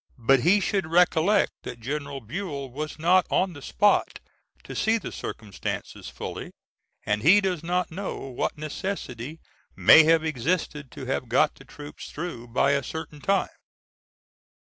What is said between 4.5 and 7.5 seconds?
to see the circumstances fully, and he